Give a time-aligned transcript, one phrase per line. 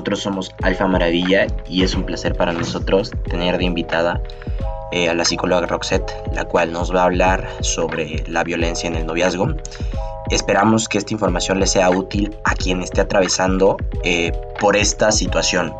[0.00, 4.22] Nosotros somos Alfa Maravilla y es un placer para nosotros tener de invitada
[4.92, 8.96] eh, a la psicóloga Roxette, la cual nos va a hablar sobre la violencia en
[8.96, 9.48] el noviazgo.
[10.30, 15.70] Esperamos que esta información le sea útil a quien esté atravesando eh, por esta situación.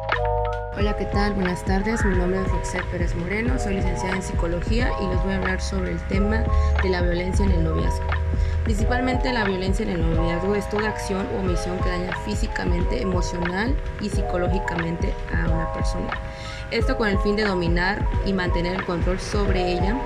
[0.77, 1.33] Hola, ¿qué tal?
[1.33, 2.05] Buenas tardes.
[2.05, 5.63] Mi nombre es Roxette Pérez Moreno, soy licenciada en psicología y les voy a hablar
[5.63, 6.45] sobre el tema
[6.83, 8.20] de la violencia en el noviazgo.
[8.65, 13.75] Principalmente la violencia en el noviazgo es toda acción o omisión que daña físicamente, emocional
[14.01, 16.11] y psicológicamente a una persona.
[16.71, 19.97] Esto con el fin de dominar y mantener el control sobre ella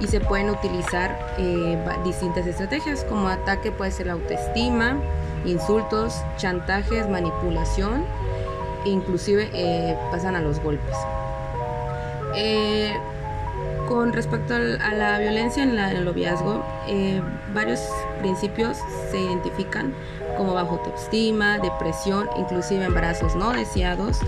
[0.00, 4.96] y se pueden utilizar eh, distintas estrategias como ataque puede ser la autoestima,
[5.44, 8.04] insultos, chantajes, manipulación
[8.84, 10.96] e inclusive eh, pasan a los golpes.
[12.34, 12.94] Eh,
[13.88, 17.20] con respecto a la violencia en, el noviazgo, eh,
[17.52, 17.80] varios
[18.20, 18.78] principios
[19.10, 19.94] se identifican
[20.36, 24.20] como bajo autoestima, depresión, inclusive embarazos no deseados,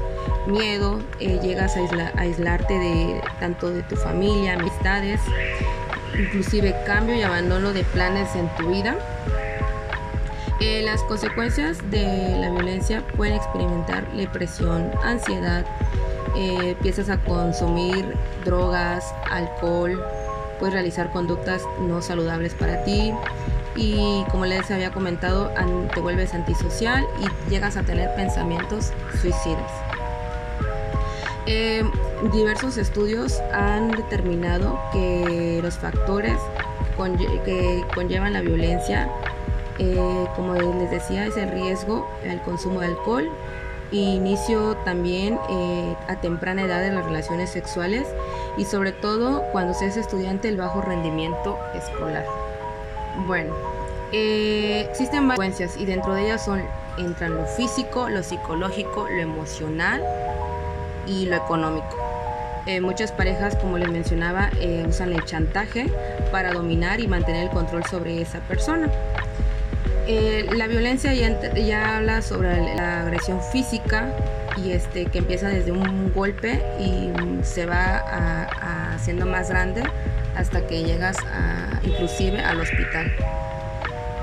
[0.47, 5.21] miedo, eh, llegas a, aislarte de tanto de tu familia, amistades,
[6.19, 8.97] inclusive cambio y abandono de planes en tu vida.
[10.61, 15.65] Eh, las consecuencias de la violencia pueden experimentar depresión, ansiedad,
[16.37, 20.03] eh, empiezas a consumir drogas, alcohol,
[20.59, 23.13] puedes realizar conductas no saludables para ti
[23.77, 25.51] y como les había comentado,
[25.93, 29.71] te vuelves antisocial y llegas a tener pensamientos suicidas.
[31.47, 31.83] Eh,
[32.33, 36.39] diversos estudios han determinado que los factores
[37.45, 39.09] que conllevan la violencia,
[39.79, 43.29] eh, como les decía, es el riesgo al consumo de alcohol,
[43.91, 48.07] inicio también eh, a temprana edad de las relaciones sexuales
[48.57, 52.25] y sobre todo cuando se es estudiante el bajo rendimiento escolar.
[53.27, 53.55] Bueno,
[54.13, 56.49] eh, existen varias consecuencias y dentro de ellas
[56.99, 60.03] entran lo físico, lo psicológico, lo emocional
[61.07, 61.97] y lo económico.
[62.67, 64.51] Eh, muchas parejas, como les mencionaba,
[64.89, 65.91] usan el chantaje
[66.33, 68.91] para dominar y mantener el control sobre esa persona.
[70.07, 74.15] Eh, la violencia ya, habla sobre la agresión física
[74.63, 77.11] y este que empieza desde un golpe y
[77.43, 78.47] se va
[78.95, 79.83] haciendo más grande
[80.37, 83.11] hasta que llegas a, inclusive al hospital.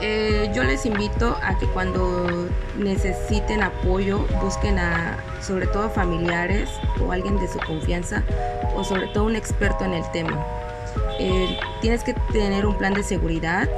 [0.03, 6.69] Eh, yo les invito a que cuando necesiten apoyo busquen a sobre todo familiares
[6.99, 8.23] o alguien de su confianza
[8.75, 10.43] o sobre todo un experto en el tema.
[11.19, 13.69] Eh, tienes que tener un plan de seguridad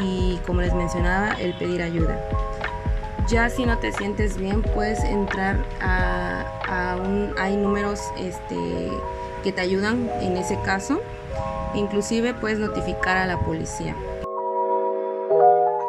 [0.00, 2.18] y como les mencionaba, el pedir ayuda.
[3.28, 8.90] Ya si no te sientes bien, puedes entrar a, un, hay números este,
[9.44, 11.00] que te ayudan en ese caso.
[11.74, 13.94] Inclusive puedes notificar a la policía.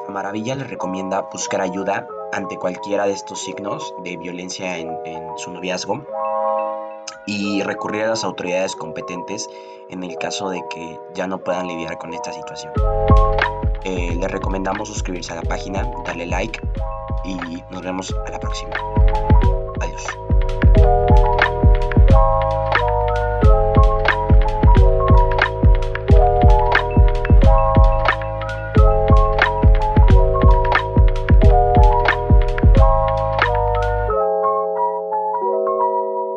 [0.08, 5.52] Maravilla les recomienda buscar ayuda ante cualquiera de estos signos de violencia en, en su
[5.52, 6.06] noviazgo
[7.26, 9.50] y recurrir a las autoridades competentes
[9.90, 12.74] en el caso de que ya no puedan lidiar con esta situación.
[13.84, 16.60] Eh, les recomendamos suscribirse a la página, darle like
[17.26, 18.76] y nos vemos a la próxima.